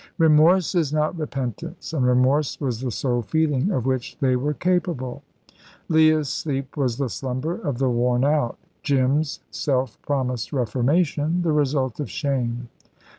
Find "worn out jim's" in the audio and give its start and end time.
7.87-9.41